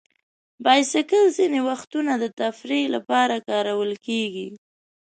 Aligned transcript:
بایسکل 0.63 1.25
ځینې 1.37 1.59
وختونه 1.69 2.13
د 2.19 2.25
تفریح 2.41 2.83
لپاره 2.95 3.35
کارول 3.49 3.91
کېږي. 4.05 4.47